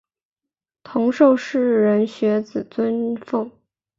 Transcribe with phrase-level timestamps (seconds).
[0.81, 3.51] 同受士人学子尊奉。